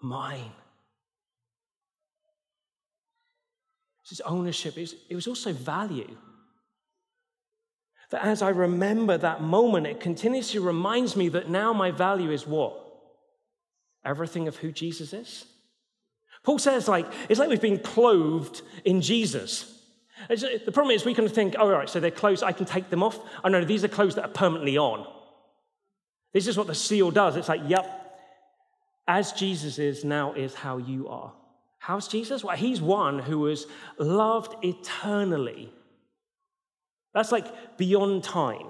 mine. 0.01 0.51
It's 4.01 4.11
his 4.11 4.23
ownership, 4.23 4.79
it 4.79 5.15
was 5.15 5.27
also 5.27 5.53
value. 5.53 6.17
That 8.13 8.25
as 8.25 8.41
I 8.41 8.49
remember 8.49 9.19
that 9.19 9.43
moment, 9.43 9.87
it 9.87 10.01
continuously 10.01 10.59
reminds 10.59 11.17
me 11.17 11.29
that 11.29 11.51
now 11.51 11.75
my 11.75 11.91
value 11.91 12.31
is 12.31 12.47
what? 12.47 12.90
Everything 14.04 14.49
of 14.49 14.57
who 14.57 14.73
Jesus 14.73 15.12
is? 15.12 15.45
Paul 16.42 16.59
says, 16.59 16.88
like, 16.88 17.07
it's 17.28 17.38
like 17.38 17.49
we've 17.49 17.61
been 17.61 17.78
clothed 17.78 18.62
in 18.85 19.02
Jesus. 19.02 19.78
Uh, 20.28 20.37
the 20.64 20.73
problem 20.73 20.95
is 20.95 21.04
we 21.04 21.14
can 21.14 21.28
think, 21.28 21.54
oh, 21.59 21.62
all 21.62 21.71
right, 21.71 21.88
so 21.88 22.00
they're 22.00 22.11
clothes, 22.11 22.42
I 22.42 22.52
can 22.52 22.66
take 22.66 22.90
them 22.90 23.02
off. 23.02 23.19
Oh, 23.45 23.49
no, 23.49 23.64
these 23.64 23.85
are 23.85 23.88
clothes 23.88 24.14
that 24.14 24.25
are 24.25 24.33
permanently 24.33 24.78
on. 24.78 25.07
This 26.33 26.47
is 26.47 26.57
what 26.57 26.66
the 26.66 26.75
seal 26.75 27.11
does. 27.11 27.37
It's 27.37 27.49
like, 27.49 27.62
yep, 27.66 27.97
as 29.07 29.33
Jesus 29.33 29.78
is, 29.78 30.04
now 30.04 30.33
is 30.35 30.54
how 30.54 30.78
you 30.78 31.09
are. 31.09 31.33
How's 31.78 32.09
Jesus? 32.09 32.45
Well, 32.45 32.57
he's 32.57 32.80
one 32.80 33.19
who 33.19 33.40
was 33.40 33.66
loved 33.99 34.54
eternally. 34.64 35.73
That's 37.12 37.33
like 37.33 37.76
beyond 37.76 38.23
time. 38.23 38.66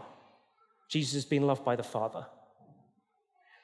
Jesus 0.89 1.15
has 1.15 1.25
been 1.25 1.47
loved 1.47 1.65
by 1.65 1.77
the 1.77 1.83
Father. 1.83 2.27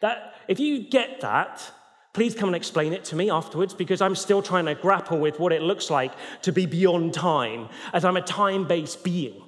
That, 0.00 0.34
if 0.48 0.60
you 0.60 0.88
get 0.88 1.20
that, 1.20 1.70
please 2.12 2.34
come 2.34 2.48
and 2.48 2.56
explain 2.56 2.92
it 2.92 3.04
to 3.04 3.16
me 3.16 3.30
afterwards 3.30 3.74
because 3.74 4.00
I'm 4.00 4.14
still 4.14 4.42
trying 4.42 4.66
to 4.66 4.74
grapple 4.74 5.18
with 5.18 5.38
what 5.38 5.52
it 5.52 5.62
looks 5.62 5.90
like 5.90 6.12
to 6.42 6.52
be 6.52 6.66
beyond 6.66 7.14
time, 7.14 7.68
as 7.92 8.04
I'm 8.04 8.16
a 8.16 8.22
time 8.22 8.66
based 8.66 9.04
being. 9.04 9.42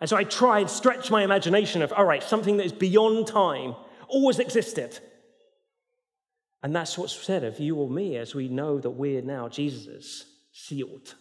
And 0.00 0.08
so 0.08 0.16
I 0.16 0.24
try 0.24 0.60
and 0.60 0.68
stretch 0.68 1.10
my 1.10 1.22
imagination 1.22 1.82
of, 1.82 1.92
all 1.92 2.04
right, 2.04 2.22
something 2.22 2.56
that 2.56 2.64
is 2.64 2.72
beyond 2.72 3.26
time 3.26 3.74
always 4.08 4.38
existed. 4.38 4.98
And 6.62 6.74
that's 6.74 6.96
what's 6.96 7.14
said 7.14 7.44
of 7.44 7.60
you 7.60 7.76
or 7.76 7.90
me 7.90 8.16
as 8.16 8.34
we 8.34 8.48
know 8.48 8.78
that 8.78 8.90
we're 8.90 9.20
now 9.20 9.48
Jesus, 9.48 10.24
sealed, 10.52 11.14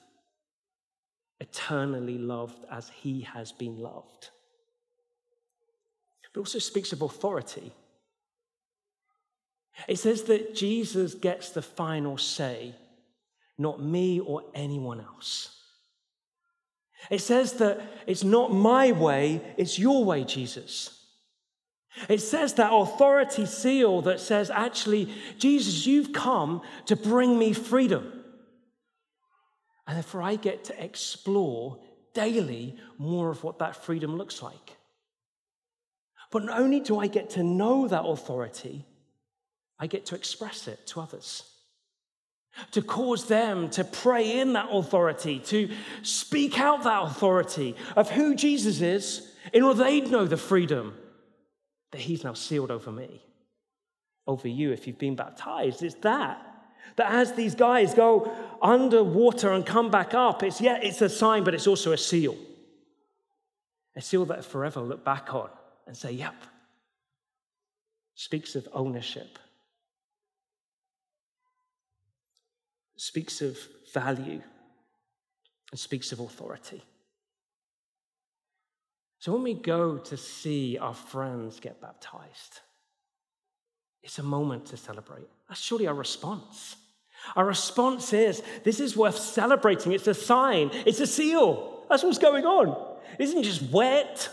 eternally 1.41 2.17
loved 2.17 2.63
as 2.71 2.89
he 2.89 3.21
has 3.21 3.51
been 3.51 3.77
loved. 3.77 4.29
But 6.33 6.39
also 6.39 6.59
speaks 6.59 6.93
of 6.93 7.01
authority. 7.01 7.73
It 9.87 9.97
says 9.97 10.23
that 10.23 10.55
Jesus 10.55 11.13
gets 11.13 11.49
the 11.49 11.61
final 11.61 12.17
say, 12.17 12.75
not 13.57 13.81
me 13.81 14.19
or 14.19 14.43
anyone 14.53 14.99
else. 14.99 15.59
It 17.09 17.19
says 17.19 17.53
that 17.53 17.81
it's 18.07 18.23
not 18.23 18.53
my 18.53 18.91
way, 18.91 19.41
it's 19.57 19.77
your 19.77 20.05
way, 20.05 20.23
Jesus. 20.23 20.99
It 22.09 22.21
says 22.21 22.53
that 22.55 22.73
authority 22.73 23.45
seal 23.45 24.01
that 24.03 24.19
says, 24.19 24.49
actually, 24.49 25.13
Jesus, 25.37 25.85
you've 25.85 26.13
come 26.13 26.61
to 26.85 26.95
bring 26.95 27.37
me 27.37 27.53
freedom. 27.53 28.23
And 29.85 29.97
therefore, 29.97 30.23
I 30.23 30.37
get 30.37 30.63
to 30.65 30.83
explore 30.83 31.79
daily 32.13 32.77
more 32.97 33.29
of 33.29 33.43
what 33.43 33.59
that 33.59 33.75
freedom 33.75 34.17
looks 34.17 34.41
like. 34.41 34.77
But 36.31 36.45
not 36.45 36.59
only 36.59 36.79
do 36.79 36.99
I 36.99 37.07
get 37.07 37.31
to 37.31 37.43
know 37.43 37.87
that 37.87 38.05
authority, 38.05 38.85
I 39.79 39.87
get 39.87 40.05
to 40.07 40.15
express 40.15 40.67
it 40.67 40.85
to 40.87 41.01
others. 41.01 41.43
to 42.71 42.81
cause 42.81 43.27
them 43.27 43.69
to 43.71 43.83
pray 43.83 44.39
in 44.39 44.53
that 44.53 44.69
authority, 44.71 45.39
to 45.39 45.69
speak 46.01 46.59
out 46.59 46.83
that 46.83 47.03
authority 47.03 47.75
of 47.95 48.11
who 48.11 48.35
Jesus 48.35 48.81
is, 48.81 49.27
in 49.51 49.63
order 49.63 49.83
they'd 49.83 50.11
know 50.11 50.25
the 50.25 50.37
freedom 50.37 50.95
that 51.91 52.01
He's 52.01 52.23
now 52.23 52.33
sealed 52.33 52.71
over 52.71 52.91
me, 52.91 53.23
over 54.27 54.47
you 54.47 54.71
if 54.71 54.87
you've 54.87 54.99
been 54.99 55.15
baptized. 55.15 55.83
It's 55.83 55.95
that. 55.95 56.49
That 56.95 57.11
as 57.11 57.33
these 57.33 57.55
guys 57.55 57.93
go 57.93 58.31
underwater 58.61 59.51
and 59.51 59.65
come 59.65 59.89
back 59.89 60.13
up, 60.13 60.43
it's 60.43 60.61
yeah, 60.61 60.77
it's 60.81 61.01
a 61.01 61.09
sign, 61.09 61.43
but 61.43 61.55
it's 61.55 61.67
also 61.67 61.91
a 61.91 61.97
seal. 61.97 62.37
A 63.95 64.01
seal 64.01 64.25
that 64.25 64.45
forever 64.45 64.79
look 64.79 65.03
back 65.03 65.33
on 65.33 65.49
and 65.87 65.97
say, 65.97 66.11
yep. 66.11 66.35
Speaks 68.15 68.55
of 68.55 68.67
ownership. 68.73 69.39
Speaks 73.03 73.41
of 73.41 73.57
value 73.93 74.41
and 75.71 75.77
speaks 75.77 76.13
of 76.13 76.21
authority. 76.21 76.81
So 79.19 79.33
when 79.33 79.43
we 79.43 79.55
go 79.55 79.97
to 79.97 80.15
see 80.15 80.77
our 80.77 80.93
friends 80.93 81.59
get 81.59 81.81
baptized, 81.81 82.61
it's 84.03 84.19
a 84.19 84.23
moment 84.23 84.67
to 84.67 84.77
celebrate. 84.77 85.27
That's 85.49 85.59
surely 85.59 85.85
our 85.85 85.93
response. 85.93 86.77
Our 87.35 87.43
response 87.43 88.13
is 88.13 88.41
this 88.63 88.79
is 88.79 88.95
worth 88.95 89.17
celebrating. 89.17 89.91
It's 89.91 90.07
a 90.07 90.13
sign, 90.13 90.71
it's 90.85 91.01
a 91.01 91.07
seal. 91.07 91.83
That's 91.89 92.03
what's 92.03 92.19
going 92.19 92.45
on. 92.45 92.69
It 93.19 93.23
isn't 93.25 93.43
just 93.43 93.63
wet. 93.63 94.29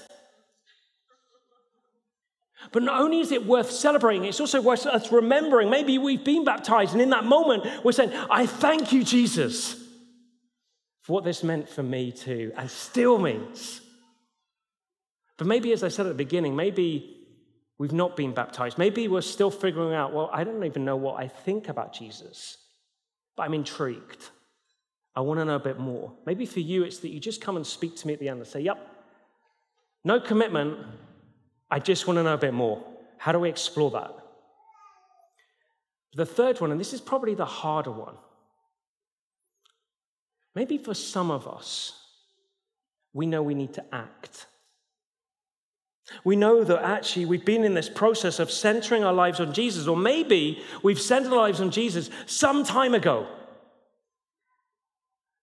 But 2.72 2.82
not 2.84 3.00
only 3.00 3.20
is 3.20 3.32
it 3.32 3.46
worth 3.46 3.70
celebrating, 3.70 4.24
it's 4.24 4.40
also 4.40 4.60
worth 4.60 4.86
us 4.86 5.10
remembering. 5.10 5.70
Maybe 5.70 5.98
we've 5.98 6.24
been 6.24 6.44
baptized, 6.44 6.92
and 6.92 7.02
in 7.02 7.10
that 7.10 7.24
moment, 7.24 7.64
we're 7.84 7.92
saying, 7.92 8.12
I 8.30 8.46
thank 8.46 8.92
you, 8.92 9.02
Jesus, 9.02 9.74
for 11.00 11.14
what 11.14 11.24
this 11.24 11.42
meant 11.42 11.68
for 11.68 11.82
me 11.82 12.12
too, 12.12 12.52
and 12.56 12.70
still 12.70 13.18
means. 13.18 13.80
But 15.36 15.46
maybe, 15.46 15.72
as 15.72 15.82
I 15.82 15.88
said 15.88 16.06
at 16.06 16.10
the 16.10 16.14
beginning, 16.14 16.54
maybe 16.54 17.16
we've 17.78 17.92
not 17.92 18.14
been 18.14 18.32
baptized. 18.32 18.78
Maybe 18.78 19.08
we're 19.08 19.22
still 19.22 19.50
figuring 19.50 19.94
out, 19.94 20.12
well, 20.12 20.30
I 20.32 20.44
don't 20.44 20.64
even 20.64 20.84
know 20.84 20.96
what 20.96 21.18
I 21.18 21.26
think 21.26 21.68
about 21.68 21.92
Jesus, 21.92 22.58
but 23.36 23.44
I'm 23.44 23.54
intrigued. 23.54 24.28
I 25.16 25.22
want 25.22 25.40
to 25.40 25.44
know 25.44 25.56
a 25.56 25.58
bit 25.58 25.78
more. 25.78 26.12
Maybe 26.24 26.46
for 26.46 26.60
you, 26.60 26.84
it's 26.84 26.98
that 26.98 27.08
you 27.08 27.18
just 27.18 27.40
come 27.40 27.56
and 27.56 27.66
speak 27.66 27.96
to 27.96 28.06
me 28.06 28.12
at 28.12 28.20
the 28.20 28.28
end 28.28 28.38
and 28.38 28.46
say, 28.46 28.60
Yep, 28.60 28.86
no 30.04 30.20
commitment. 30.20 30.78
I 31.70 31.78
just 31.78 32.06
want 32.06 32.18
to 32.18 32.22
know 32.22 32.34
a 32.34 32.38
bit 32.38 32.54
more. 32.54 32.84
How 33.18 33.32
do 33.32 33.38
we 33.38 33.48
explore 33.48 33.90
that? 33.92 34.14
The 36.14 36.26
third 36.26 36.60
one, 36.60 36.72
and 36.72 36.80
this 36.80 36.92
is 36.92 37.00
probably 37.00 37.34
the 37.34 37.44
harder 37.44 37.92
one. 37.92 38.16
Maybe 40.54 40.78
for 40.78 40.94
some 40.94 41.30
of 41.30 41.46
us, 41.46 41.92
we 43.12 43.26
know 43.26 43.42
we 43.42 43.54
need 43.54 43.74
to 43.74 43.84
act. 43.94 44.46
We 46.24 46.34
know 46.34 46.64
that 46.64 46.82
actually 46.82 47.26
we've 47.26 47.44
been 47.44 47.62
in 47.62 47.74
this 47.74 47.88
process 47.88 48.40
of 48.40 48.50
centering 48.50 49.04
our 49.04 49.12
lives 49.12 49.38
on 49.38 49.52
Jesus, 49.52 49.86
or 49.86 49.96
maybe 49.96 50.60
we've 50.82 51.00
centered 51.00 51.32
our 51.32 51.38
lives 51.38 51.60
on 51.60 51.70
Jesus 51.70 52.10
some 52.26 52.64
time 52.64 52.94
ago. 52.94 53.28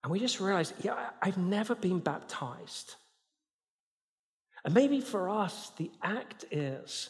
And 0.04 0.12
we 0.12 0.20
just 0.20 0.40
realize, 0.42 0.74
yeah, 0.84 1.12
I've 1.22 1.38
never 1.38 1.76
been 1.76 2.00
baptized. 2.00 2.96
And 4.66 4.74
maybe 4.74 5.02
for 5.02 5.30
us, 5.30 5.72
the 5.78 5.92
act 6.04 6.46
is, 6.52 7.10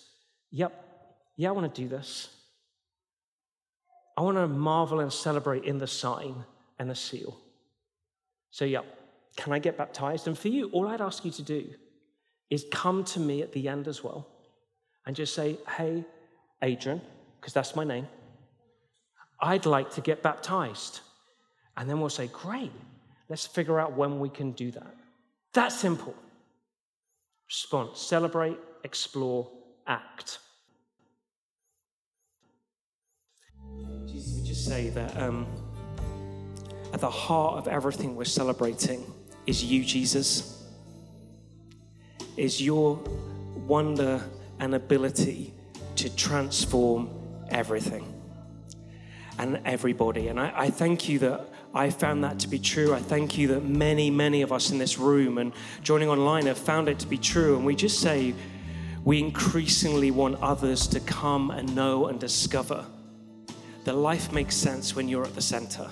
yep, 0.51 0.83
yeah, 1.35 1.49
I 1.49 1.51
want 1.51 1.73
to 1.73 1.81
do 1.81 1.87
this. 1.87 2.29
I 4.17 4.21
want 4.21 4.37
to 4.37 4.47
marvel 4.47 4.99
and 4.99 5.13
celebrate 5.13 5.63
in 5.63 5.77
the 5.77 5.87
sign 5.87 6.43
and 6.79 6.89
the 6.89 6.95
seal. 6.95 7.37
So, 8.49 8.65
yep, 8.65 8.85
can 9.35 9.53
I 9.53 9.59
get 9.59 9.77
baptized? 9.77 10.27
And 10.27 10.37
for 10.37 10.47
you, 10.47 10.69
all 10.69 10.87
I'd 10.87 11.01
ask 11.01 11.23
you 11.23 11.31
to 11.31 11.43
do 11.43 11.69
is 12.49 12.65
come 12.71 13.03
to 13.03 13.19
me 13.19 13.41
at 13.41 13.51
the 13.51 13.67
end 13.67 13.87
as 13.87 14.03
well 14.03 14.27
and 15.05 15.15
just 15.15 15.33
say, 15.33 15.57
hey, 15.77 16.03
Adrian, 16.61 17.01
because 17.39 17.53
that's 17.53 17.75
my 17.75 17.83
name, 17.83 18.07
I'd 19.39 19.65
like 19.65 19.91
to 19.91 20.01
get 20.01 20.23
baptized. 20.23 21.01
And 21.75 21.89
then 21.89 21.99
we'll 21.99 22.09
say, 22.09 22.27
great, 22.27 22.71
let's 23.29 23.45
figure 23.45 23.79
out 23.79 23.93
when 23.93 24.19
we 24.19 24.29
can 24.29 24.51
do 24.53 24.71
that. 24.71 24.95
That 25.53 25.71
simple. 25.71 26.15
Response 27.47 28.01
celebrate, 28.01 28.57
explore, 28.83 29.49
act. 29.85 30.39
Jesus 34.05 34.35
would 34.35 34.45
just 34.45 34.65
say 34.65 34.89
that 34.89 35.17
um, 35.17 35.47
at 36.93 36.99
the 36.99 37.09
heart 37.09 37.57
of 37.57 37.67
everything 37.67 38.15
we're 38.15 38.25
celebrating 38.25 39.05
is 39.45 39.63
you, 39.63 39.83
Jesus 39.85 40.65
is 42.35 42.61
your 42.61 42.99
wonder 43.65 44.21
and 44.59 44.75
ability 44.75 45.53
to 45.95 46.13
transform 46.15 47.09
everything 47.49 48.13
and 49.39 49.59
everybody. 49.65 50.27
And 50.27 50.39
I, 50.39 50.53
I, 50.55 50.69
thank 50.69 51.07
you 51.07 51.19
that 51.19 51.49
I 51.73 51.89
found 51.89 52.23
that 52.23 52.39
to 52.39 52.47
be 52.47 52.59
true. 52.59 52.93
I 52.93 52.99
thank 52.99 53.37
you 53.37 53.47
that 53.49 53.63
many, 53.63 54.09
many 54.09 54.41
of 54.41 54.51
us 54.51 54.71
in 54.71 54.77
this 54.77 54.97
room 54.97 55.37
and 55.37 55.53
joining 55.83 56.09
online 56.09 56.45
have 56.47 56.57
found 56.57 56.89
it 56.89 56.99
to 56.99 57.07
be 57.07 57.17
true. 57.17 57.55
And 57.55 57.65
we 57.65 57.75
just 57.75 57.99
say, 57.99 58.33
we 59.03 59.19
increasingly 59.19 60.11
want 60.11 60.41
others 60.41 60.87
to 60.87 60.99
come 60.99 61.51
and 61.51 61.75
know 61.75 62.07
and 62.07 62.19
discover 62.19 62.85
that 63.83 63.93
life 63.93 64.33
makes 64.33 64.55
sense 64.55 64.95
when 64.95 65.07
you're 65.07 65.23
at 65.23 65.33
the 65.33 65.41
center. 65.41 65.89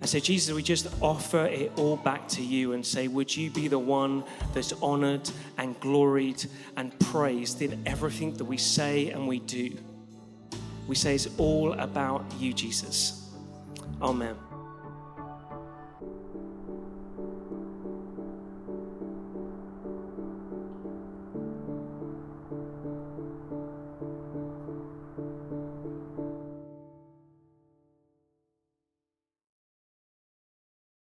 And 0.00 0.08
so, 0.08 0.18
Jesus, 0.18 0.54
we 0.54 0.62
just 0.62 0.88
offer 1.02 1.44
it 1.44 1.72
all 1.76 1.96
back 1.98 2.26
to 2.30 2.42
you 2.42 2.72
and 2.72 2.84
say, 2.84 3.06
Would 3.06 3.36
you 3.36 3.50
be 3.50 3.68
the 3.68 3.78
one 3.78 4.24
that's 4.54 4.72
honored 4.82 5.30
and 5.58 5.78
gloried 5.78 6.44
and 6.76 6.98
praised 6.98 7.60
in 7.60 7.82
everything 7.86 8.32
that 8.34 8.44
we 8.44 8.56
say 8.56 9.10
and 9.10 9.28
we 9.28 9.40
do? 9.40 9.76
We 10.88 10.94
say 10.94 11.14
it's 11.14 11.28
all 11.38 11.74
about 11.74 12.24
you, 12.38 12.52
Jesus. 12.52 13.30
Amen. 14.00 14.34